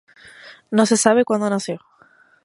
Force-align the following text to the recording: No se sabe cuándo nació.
No 0.71 0.87
se 0.87 0.97
sabe 0.97 1.25
cuándo 1.25 1.47
nació. 1.47 1.79